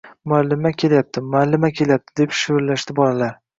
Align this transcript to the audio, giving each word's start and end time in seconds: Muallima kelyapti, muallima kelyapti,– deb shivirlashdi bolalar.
Muallima 0.31 0.71
kelyapti, 0.83 1.23
muallima 1.35 1.71
kelyapti,– 1.81 2.17
deb 2.23 2.35
shivirlashdi 2.43 3.01
bolalar. 3.03 3.41